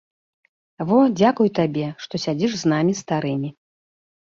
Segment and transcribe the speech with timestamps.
[0.91, 3.49] Во, дзякуй табе, што сядзіш з намі старымі.